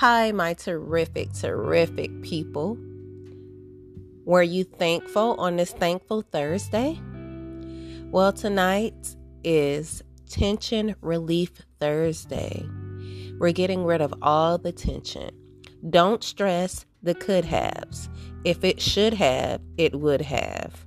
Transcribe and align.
Hi, 0.00 0.30
my 0.30 0.52
terrific, 0.52 1.32
terrific 1.32 2.20
people. 2.20 2.76
Were 4.26 4.42
you 4.42 4.62
thankful 4.62 5.36
on 5.38 5.56
this 5.56 5.72
Thankful 5.72 6.20
Thursday? 6.20 7.00
Well, 8.10 8.34
tonight 8.34 9.16
is 9.42 10.02
Tension 10.28 10.96
Relief 11.00 11.62
Thursday. 11.80 12.68
We're 13.38 13.52
getting 13.52 13.86
rid 13.86 14.02
of 14.02 14.12
all 14.20 14.58
the 14.58 14.70
tension. 14.70 15.30
Don't 15.88 16.22
stress 16.22 16.84
the 17.02 17.14
could 17.14 17.46
haves. 17.46 18.10
If 18.44 18.64
it 18.64 18.82
should 18.82 19.14
have, 19.14 19.62
it 19.78 19.98
would 19.98 20.20
have. 20.20 20.84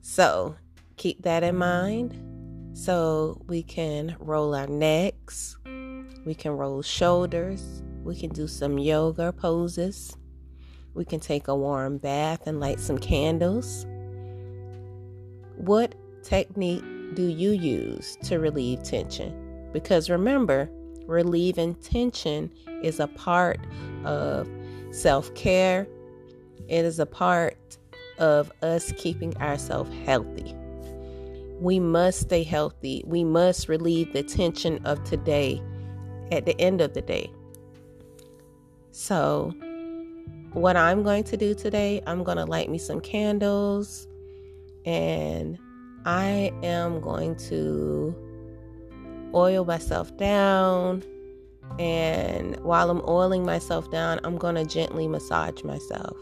So 0.00 0.56
keep 0.96 1.22
that 1.22 1.44
in 1.44 1.54
mind 1.54 2.76
so 2.76 3.40
we 3.46 3.62
can 3.62 4.16
roll 4.18 4.52
our 4.56 4.66
necks, 4.66 5.56
we 6.24 6.34
can 6.34 6.52
roll 6.52 6.82
shoulders, 6.82 7.83
we 8.04 8.14
can 8.14 8.30
do 8.30 8.46
some 8.46 8.78
yoga 8.78 9.32
poses, 9.32 10.16
we 10.94 11.04
can 11.04 11.18
take 11.18 11.48
a 11.48 11.54
warm 11.54 11.98
bath 11.98 12.46
and 12.46 12.60
light 12.60 12.78
some 12.78 12.98
candles. 12.98 13.86
What 15.56 15.94
technique 16.22 16.84
do 17.14 17.26
you 17.26 17.50
use 17.50 18.16
to 18.24 18.38
relieve 18.38 18.82
tension? 18.82 19.70
Because 19.72 20.10
remember, 20.10 20.70
relieving 21.06 21.74
tension 21.76 22.50
is 22.82 23.00
a 23.00 23.08
part 23.08 23.60
of 24.04 24.48
self 24.90 25.34
care, 25.34 25.88
it 26.68 26.84
is 26.84 26.98
a 26.98 27.06
part 27.06 27.78
of 28.18 28.52
us 28.62 28.92
keeping 28.96 29.36
ourselves 29.38 29.90
healthy. 30.04 30.54
We 31.60 31.80
must 31.80 32.20
stay 32.20 32.42
healthy. 32.42 33.02
We 33.06 33.24
must 33.24 33.68
relieve 33.68 34.12
the 34.12 34.22
tension 34.22 34.84
of 34.84 35.02
today 35.04 35.62
at 36.30 36.46
the 36.46 36.60
end 36.60 36.80
of 36.80 36.94
the 36.94 37.02
day. 37.02 37.30
So, 38.94 39.52
what 40.52 40.76
I'm 40.76 41.02
going 41.02 41.24
to 41.24 41.36
do 41.36 41.52
today, 41.52 42.00
I'm 42.06 42.22
going 42.22 42.36
to 42.36 42.44
light 42.44 42.70
me 42.70 42.78
some 42.78 43.00
candles 43.00 44.06
and 44.86 45.58
I 46.04 46.52
am 46.62 47.00
going 47.00 47.34
to 47.48 48.14
oil 49.34 49.64
myself 49.64 50.16
down. 50.16 51.02
And 51.80 52.56
while 52.60 52.88
I'm 52.88 53.02
oiling 53.08 53.44
myself 53.44 53.90
down, 53.90 54.20
I'm 54.22 54.38
going 54.38 54.54
to 54.54 54.64
gently 54.64 55.08
massage 55.08 55.64
myself. 55.64 56.16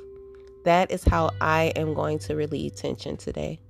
That 0.64 0.90
is 0.90 1.04
how 1.04 1.28
I 1.42 1.74
am 1.76 1.92
going 1.92 2.20
to 2.20 2.34
relieve 2.34 2.74
tension 2.74 3.18
today. 3.18 3.60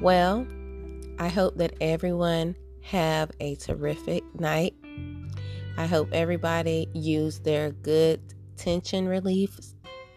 Well, 0.00 0.46
I 1.18 1.26
hope 1.26 1.56
that 1.56 1.74
everyone 1.80 2.54
have 2.82 3.32
a 3.40 3.56
terrific 3.56 4.22
night. 4.38 4.76
I 5.76 5.86
hope 5.86 6.08
everybody 6.12 6.88
used 6.92 7.44
their 7.44 7.72
good 7.72 8.20
tension 8.56 9.08
relief 9.08 9.58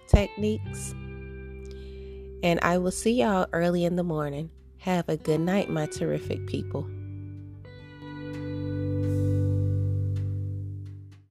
techniques. 0.07 0.91
And 2.43 2.59
I 2.61 2.77
will 2.77 2.91
see 2.91 3.21
y'all 3.21 3.47
early 3.53 3.83
in 3.83 3.95
the 3.95 4.03
morning. 4.03 4.51
Have 4.79 5.09
a 5.09 5.17
good 5.17 5.41
night, 5.41 5.69
my 5.69 5.87
terrific 5.87 6.45
people. 6.45 6.87